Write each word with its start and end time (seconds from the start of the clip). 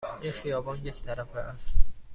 این 0.21 0.31
خیابان 0.31 0.85
یک 0.85 1.01
طرفه 1.03 1.39
است. 1.39 1.79